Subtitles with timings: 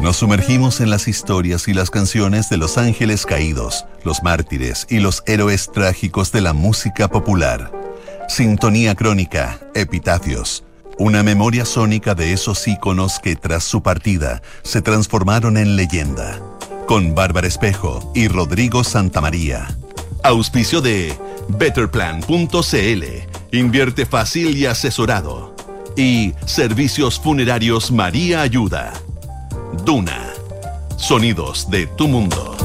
[0.00, 5.00] Nos sumergimos en las historias y las canciones de los ángeles caídos, los mártires y
[5.00, 7.72] los héroes trágicos de la música popular.
[8.28, 10.62] Sintonía crónica, epitafios.
[10.98, 16.40] Una memoria sónica de esos íconos que tras su partida se transformaron en leyenda.
[16.86, 19.66] Con Bárbara Espejo y Rodrigo Santamaría.
[20.22, 21.12] Auspicio de
[21.48, 23.04] Betterplan.cl.
[23.50, 25.56] Invierte fácil y asesorado.
[25.96, 28.92] Y Servicios Funerarios María Ayuda.
[29.84, 30.32] Duna.
[30.96, 32.56] Sonidos de tu mundo.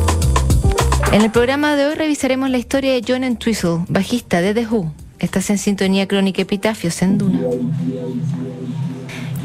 [1.11, 4.91] En el programa de hoy revisaremos la historia de John Entwistle, bajista de The Who.
[5.19, 7.39] Estás en sintonía crónica Epitafios en Duna.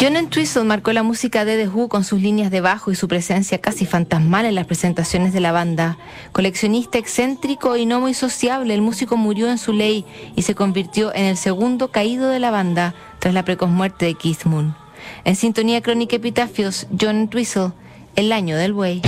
[0.00, 3.08] John Entwistle marcó la música de The Who con sus líneas de bajo y su
[3.08, 5.98] presencia casi fantasmal en las presentaciones de la banda.
[6.32, 10.05] Coleccionista excéntrico y no muy sociable, el músico murió en su ley
[10.36, 14.14] y se convirtió en el segundo caído de la banda tras la precoz muerte de
[14.14, 14.74] Keith Moon.
[15.24, 17.72] En sintonía crónica Epitafios, John Twistle,
[18.16, 19.02] El año del buey.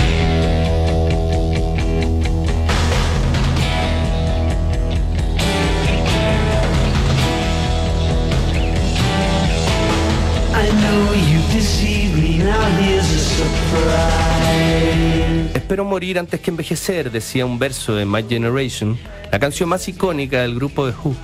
[15.54, 18.98] Espero morir antes que envejecer, decía un verso de My Generation,
[19.30, 21.14] la canción más icónica del grupo de Who.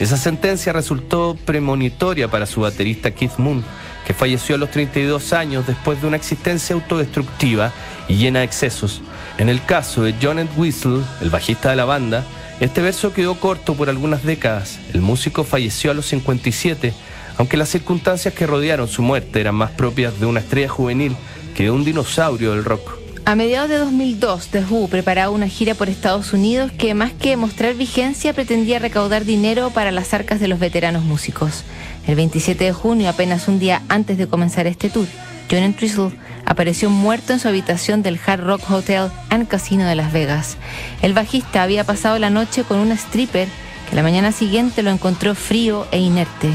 [0.00, 3.64] Esa sentencia resultó premonitoria para su baterista Keith Moon,
[4.06, 7.72] que falleció a los 32 años después de una existencia autodestructiva
[8.08, 9.02] y llena de excesos.
[9.36, 12.24] En el caso de John Whistle, el bajista de la banda,
[12.60, 14.78] este verso quedó corto por algunas décadas.
[14.94, 16.94] El músico falleció a los 57,
[17.36, 21.16] aunque las circunstancias que rodearon su muerte eran más propias de una estrella juvenil
[21.54, 23.06] que de un dinosaurio del rock.
[23.28, 27.36] A mediados de 2002, The Who preparaba una gira por Estados Unidos que más que
[27.36, 31.64] mostrar vigencia pretendía recaudar dinero para las arcas de los veteranos músicos.
[32.06, 35.06] El 27 de junio, apenas un día antes de comenzar este tour,
[35.50, 36.12] John Entwistle
[36.44, 40.56] apareció muerto en su habitación del Hard Rock Hotel and Casino de Las Vegas.
[41.02, 43.48] El bajista había pasado la noche con una stripper
[43.90, 46.50] que la mañana siguiente lo encontró frío e inerte.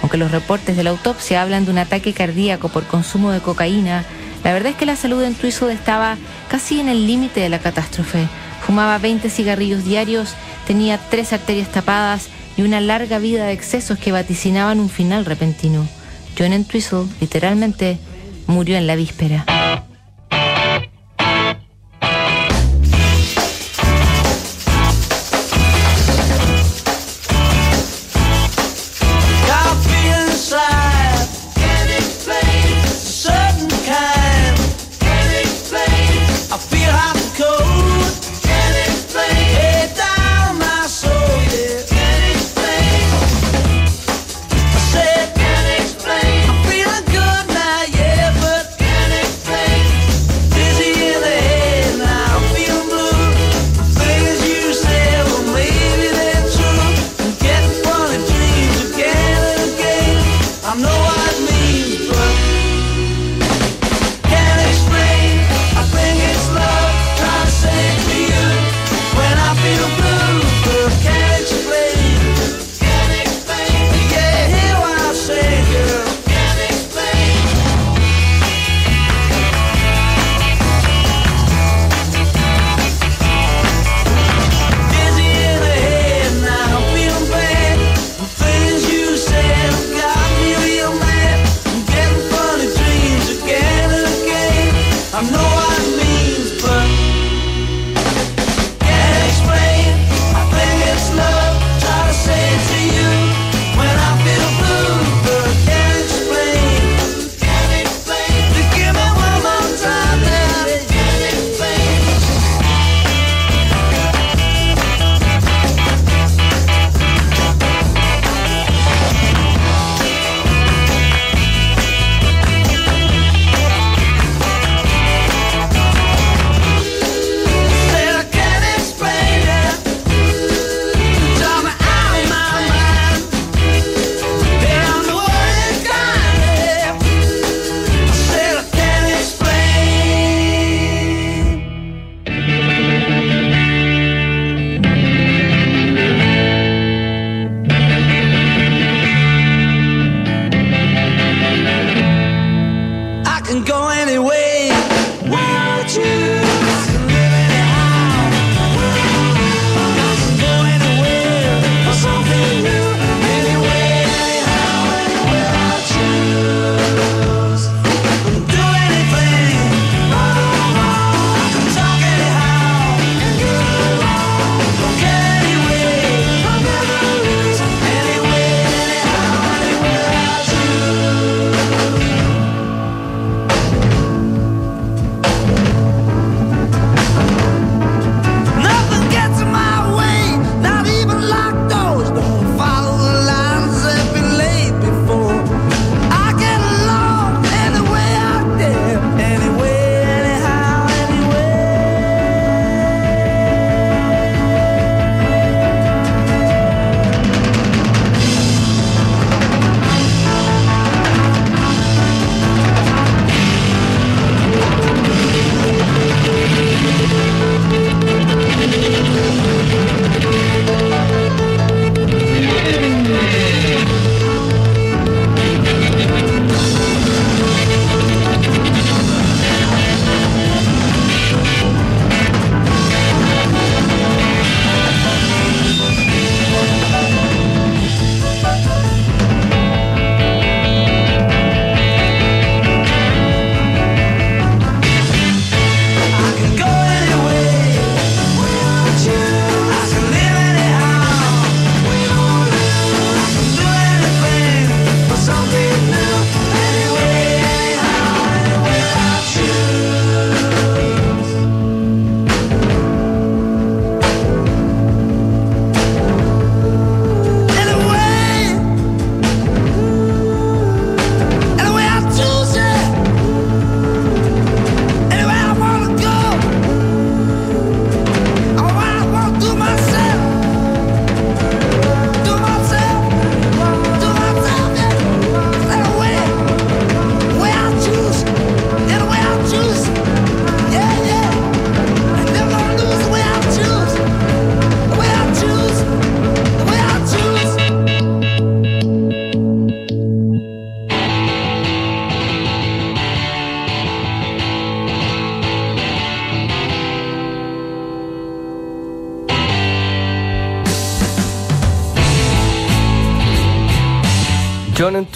[0.00, 4.04] Aunque los reportes de la autopsia hablan de un ataque cardíaco por consumo de cocaína,
[4.44, 6.16] la verdad es que la salud de Entwistle estaba
[6.50, 8.28] casi en el límite de la catástrofe.
[8.64, 10.34] Fumaba 20 cigarrillos diarios,
[10.66, 15.86] tenía tres arterias tapadas y una larga vida de excesos que vaticinaban un final repentino.
[16.38, 17.98] John Entwistle, literalmente,
[18.46, 19.55] murió en la víspera.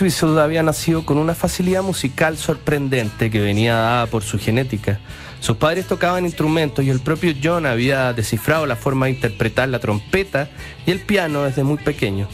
[0.01, 4.99] John Entwistle había nacido con una facilidad musical sorprendente que venía dada por su genética.
[5.41, 9.79] Sus padres tocaban instrumentos y el propio John había descifrado la forma de interpretar la
[9.79, 10.49] trompeta
[10.87, 12.29] y el piano desde muy pequeño.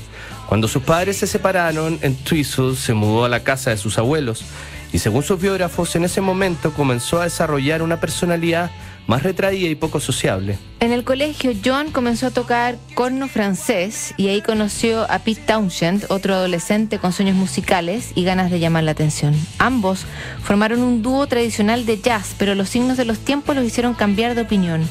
[0.48, 4.44] Cuando sus padres se separaron, Entwistle se mudó a la casa de sus abuelos
[4.92, 8.70] y según sus biógrafos, en ese momento comenzó a desarrollar una personalidad
[9.06, 10.58] más retraída y poco sociable.
[10.80, 16.06] En el colegio, John comenzó a tocar corno francés y ahí conoció a Pete Townshend,
[16.08, 19.34] otro adolescente con sueños musicales y ganas de llamar la atención.
[19.58, 20.04] Ambos
[20.42, 24.34] formaron un dúo tradicional de jazz, pero los signos de los tiempos los hicieron cambiar
[24.34, 24.82] de opinión.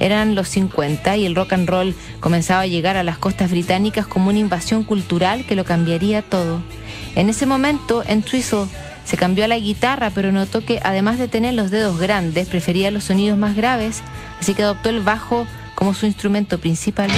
[0.00, 4.06] Eran los 50 y el rock and roll comenzaba a llegar a las costas británicas
[4.06, 6.62] como una invasión cultural que lo cambiaría todo.
[7.14, 8.66] En ese momento, en Twistle
[9.04, 12.90] se cambió a la guitarra, pero notó que además de tener los dedos grandes, prefería
[12.90, 14.02] los sonidos más graves,
[14.40, 17.10] así que adoptó el bajo como su instrumento principal.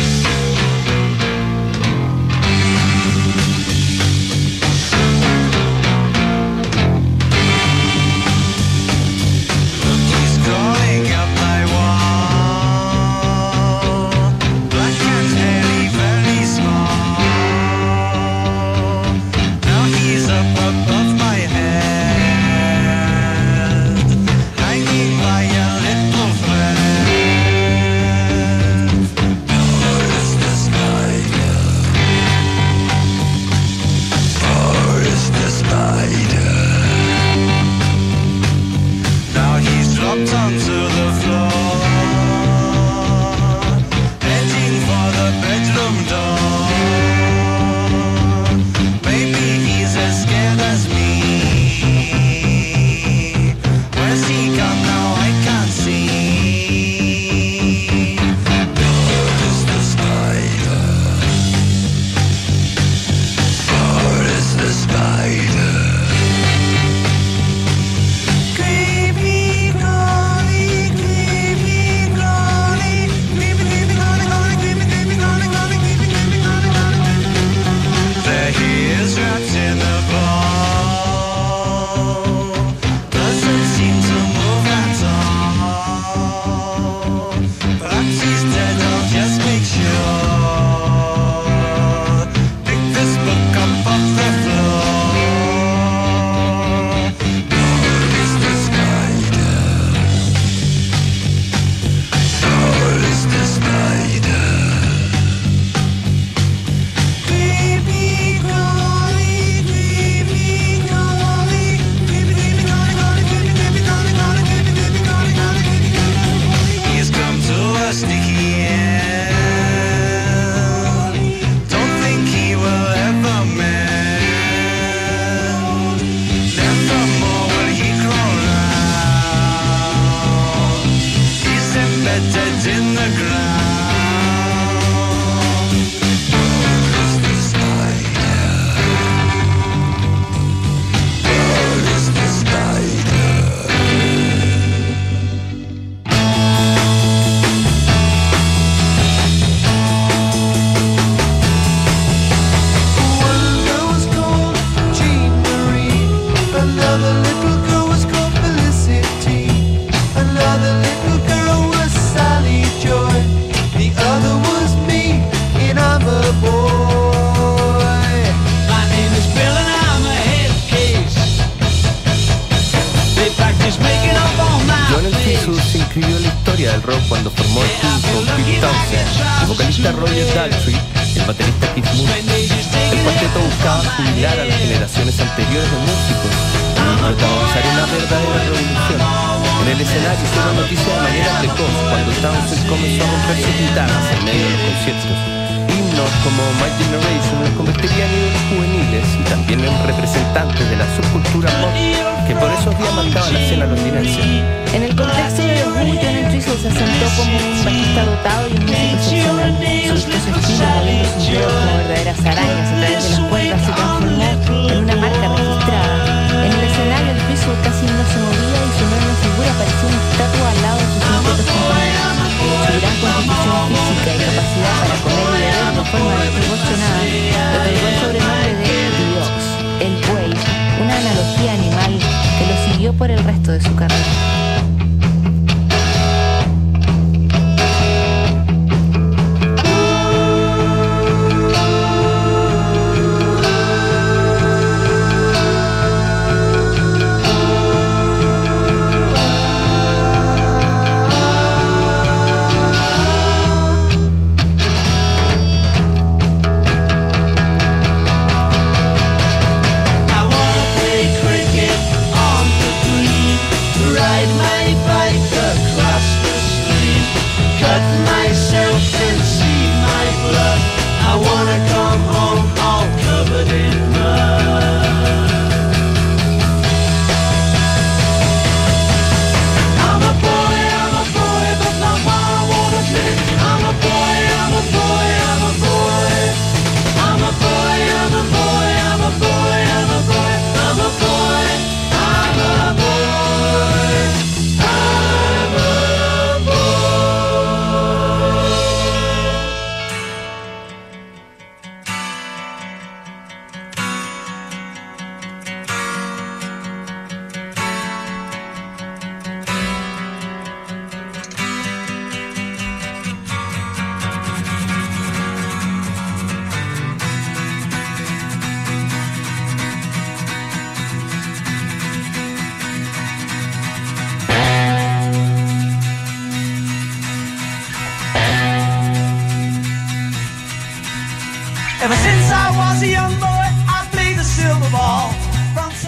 [206.67, 209.87] se asentó como un bajista dotado y un músico excepcional.
[209.87, 213.73] Sus dos estilos moviendo sus dedos como verdaderas arañas a través de las cuerdas se
[213.73, 214.25] transformó
[214.67, 215.95] en una marca registrada.
[216.43, 220.01] En el escenario el piso casi no se movía y su enorme figura parecía una
[220.11, 222.35] estatua al lado de sus inquietos compañeros.
[222.67, 227.87] Su gran constitución física y capacidad para comer y beber de forma desproporcionada le otorgó
[227.87, 229.39] el sobrenombre de Diox,
[229.87, 230.35] el buey,
[230.83, 234.46] una analogía animal que lo siguió por el resto de su carrera.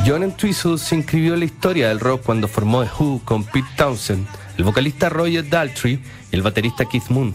[0.08, 3.68] John Entwistle se inscribió en la historia del rock cuando formó The Who con Pete
[3.76, 7.34] Townsend, el vocalista Roger Daltrey y el baterista Keith Moon.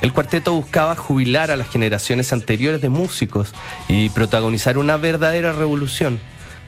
[0.00, 3.54] El cuarteto buscaba jubilar a las generaciones anteriores de músicos
[3.86, 6.18] y protagonizar una verdadera revolución.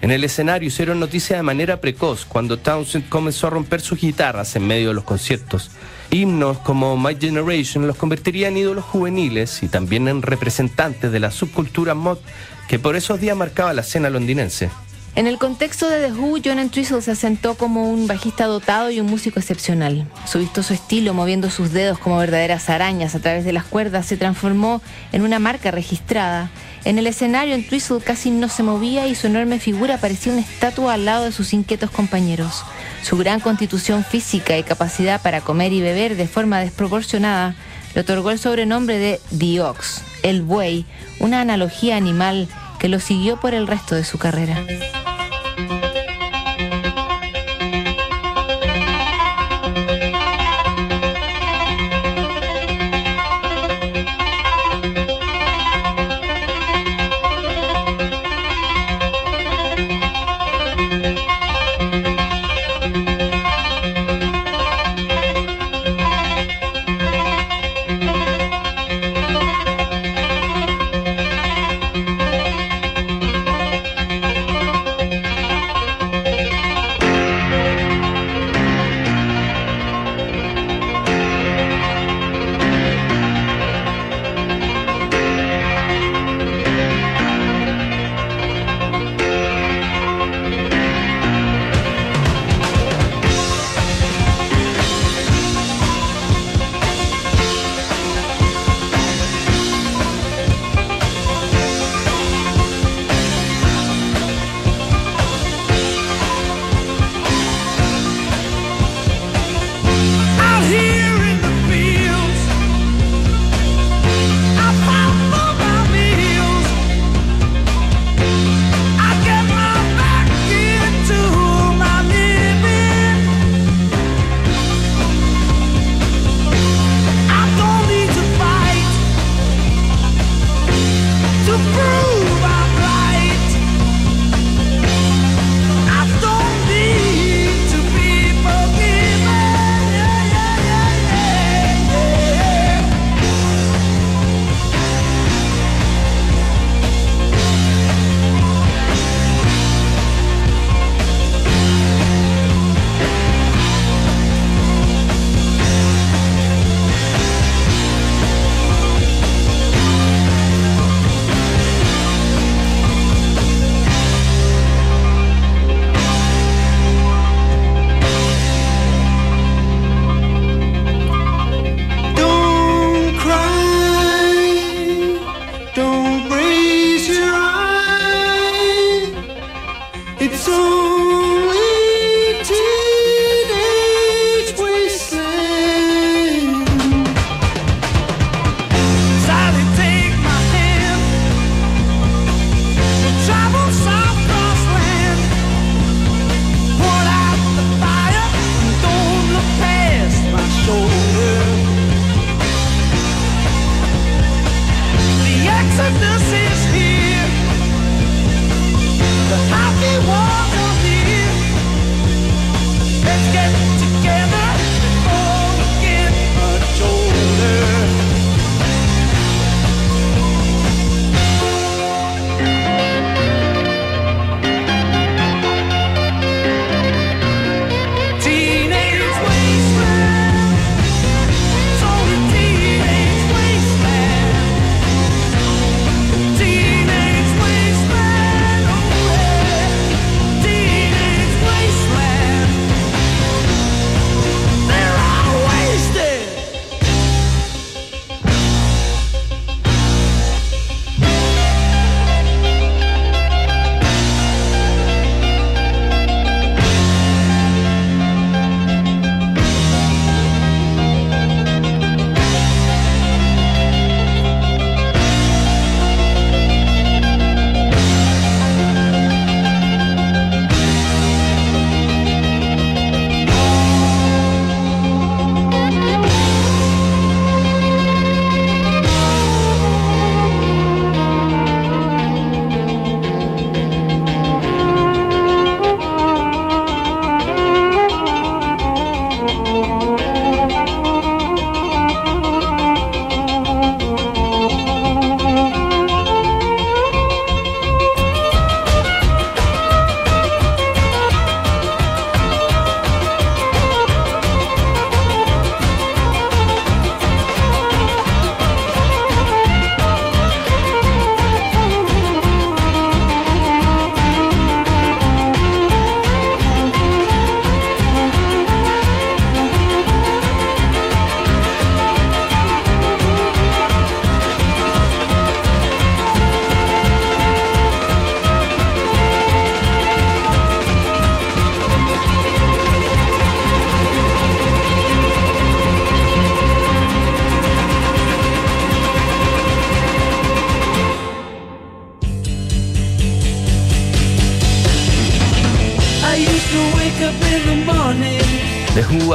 [0.03, 4.55] En el escenario hicieron noticia de manera precoz cuando Townsend comenzó a romper sus guitarras
[4.55, 5.73] en medio de los conciertos.
[6.13, 11.33] Himnos como My Generation los convertiría en ídolos juveniles y también en representantes de la
[11.33, 12.19] subcultura mod
[12.69, 14.71] que por esos días marcaba la escena londinense.
[15.17, 18.99] En el contexto de The Who, John Entwistle se asentó como un bajista dotado y
[18.99, 20.09] un músico excepcional.
[20.27, 24.17] Su vistoso estilo, moviendo sus dedos como verdaderas arañas a través de las cuerdas, se
[24.17, 26.51] transformó en una marca registrada.
[26.85, 30.95] En el escenario, Entwistle casi no se movía y su enorme figura parecía una estatua
[30.95, 32.65] al lado de sus inquietos compañeros.
[33.05, 37.55] Su gran constitución física y capacidad para comer y beber de forma desproporcionada
[37.95, 40.87] le otorgó el sobrenombre de The Ox, el buey,
[41.21, 42.49] una analogía animal
[42.81, 44.61] que lo siguió por el resto de su carrera.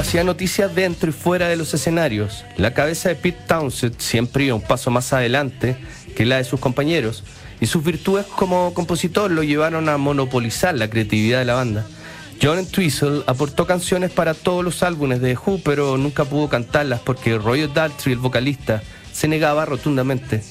[0.09, 2.43] Hacía noticias dentro y fuera de los escenarios.
[2.57, 5.77] La cabeza de Pete Townsend siempre iba un paso más adelante
[6.15, 7.23] que la de sus compañeros,
[7.61, 11.85] y sus virtudes como compositor lo llevaron a monopolizar la creatividad de la banda.
[12.41, 17.37] John Entwistle aportó canciones para todos los álbumes de Who, pero nunca pudo cantarlas porque
[17.37, 18.81] Roy Daltrey, el vocalista,
[19.13, 20.41] se negaba rotundamente.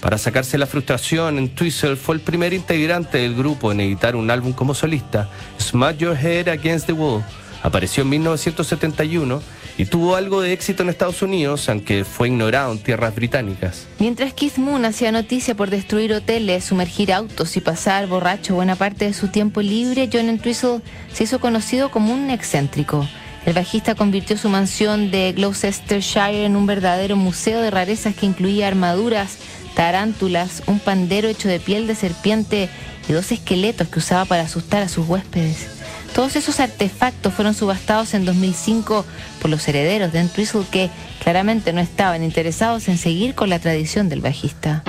[0.00, 4.52] Para sacarse la frustración, Entwistle fue el primer integrante del grupo en editar un álbum
[4.52, 7.22] como solista, Smash Your Head Against the Wall.
[7.62, 9.42] Apareció en 1971
[9.78, 13.86] y tuvo algo de éxito en Estados Unidos, aunque fue ignorado en tierras británicas.
[13.98, 19.04] Mientras Keith Moon hacía noticia por destruir hoteles, sumergir autos y pasar borracho buena parte
[19.06, 20.80] de su tiempo libre, John Entwistle
[21.12, 23.06] se hizo conocido como un excéntrico.
[23.44, 28.66] El bajista convirtió su mansión de Gloucestershire en un verdadero museo de rarezas que incluía
[28.66, 29.38] armaduras,
[29.74, 32.68] tarántulas, un pandero hecho de piel de serpiente
[33.08, 35.75] y dos esqueletos que usaba para asustar a sus huéspedes.
[36.14, 39.04] Todos esos artefactos fueron subastados en 2005
[39.40, 40.90] por los herederos de Entwistle que
[41.22, 44.82] claramente no estaban interesados en seguir con la tradición del bajista.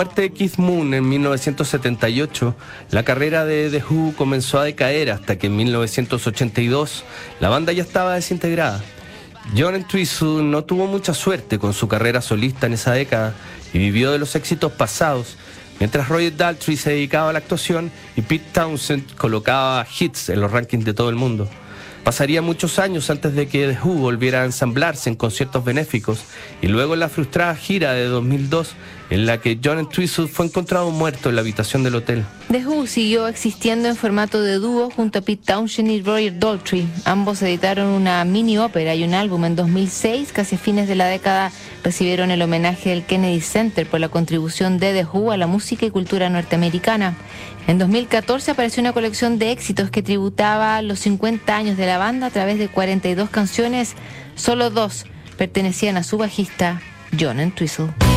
[0.00, 2.56] Muerte de Keith Moon en 1978,
[2.90, 7.04] la carrera de The Who comenzó a decaer hasta que en 1982
[7.38, 8.82] la banda ya estaba desintegrada.
[9.54, 13.34] John Entwistle no tuvo mucha suerte con su carrera solista en esa década
[13.74, 15.36] y vivió de los éxitos pasados,
[15.78, 20.50] mientras Roger Daltrey se dedicaba a la actuación y Pete Townsend colocaba hits en los
[20.50, 21.46] rankings de todo el mundo.
[22.04, 26.22] Pasaría muchos años antes de que The Who volviera a ensamblarse en conciertos benéficos
[26.62, 28.74] y luego en la frustrada gira de 2002
[29.10, 32.24] en la que John Entwistle fue encontrado muerto en la habitación del hotel.
[32.50, 36.88] The Who siguió existiendo en formato de dúo junto a Pete Townshend y Roger Daltrey.
[37.04, 41.52] Ambos editaron una mini ópera y un álbum en 2006, casi fines de la década
[41.82, 45.86] recibieron el homenaje del Kennedy Center por la contribución de The Who a la música
[45.86, 47.16] y cultura norteamericana.
[47.66, 52.28] En 2014 apareció una colección de éxitos que tributaba los 50 años de la banda
[52.28, 53.94] a través de 42 canciones,
[54.34, 55.06] solo dos
[55.40, 56.82] pertenecían a su bajista,
[57.18, 58.09] John Entwistle.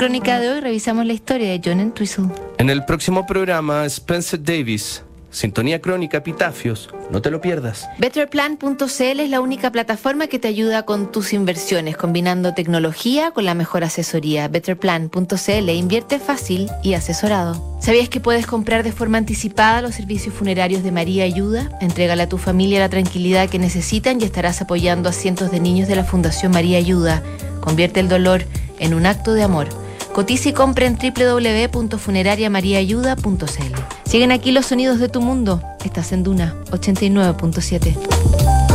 [0.00, 2.24] Crónica de hoy revisamos la historia de John Entwistle.
[2.56, 6.88] En el próximo programa, Spencer Davis, Sintonía Crónica, Epitafios.
[7.10, 7.86] No te lo pierdas.
[7.98, 13.52] Betterplan.cl es la única plataforma que te ayuda con tus inversiones, combinando tecnología con la
[13.52, 14.48] mejor asesoría.
[14.48, 17.78] Betterplan.cl invierte fácil y asesorado.
[17.82, 21.76] ¿Sabías que puedes comprar de forma anticipada los servicios funerarios de María Ayuda?
[21.82, 25.88] Entrégale a tu familia la tranquilidad que necesitan y estarás apoyando a cientos de niños
[25.88, 27.22] de la Fundación María Ayuda.
[27.60, 28.44] Convierte el dolor
[28.78, 29.68] en un acto de amor.
[30.12, 33.74] Cotiza y compra en www.funerariamariaayuda.cl.
[34.04, 35.62] Siguen aquí los sonidos de tu mundo.
[35.84, 38.69] Estás en Duna 89.7.